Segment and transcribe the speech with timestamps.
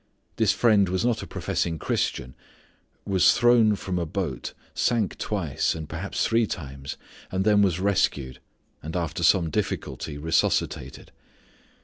[0.37, 2.33] This friend was not a professing Christian,
[3.05, 6.97] was thrown from a boat, sank twice and perhaps three times,
[7.31, 8.39] and then was rescued,
[8.81, 11.11] and after some difficulty resuscitated.